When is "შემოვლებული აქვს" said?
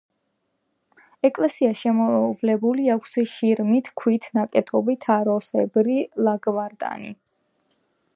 1.81-3.13